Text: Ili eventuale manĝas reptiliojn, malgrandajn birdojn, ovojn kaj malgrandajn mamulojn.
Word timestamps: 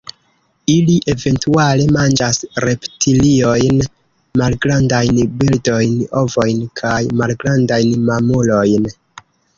Ili 0.75 0.93
eventuale 1.13 1.83
manĝas 1.97 2.39
reptiliojn, 2.65 3.83
malgrandajn 4.43 5.21
birdojn, 5.43 5.95
ovojn 6.23 6.65
kaj 6.83 6.99
malgrandajn 7.21 7.93
mamulojn. 8.11 8.91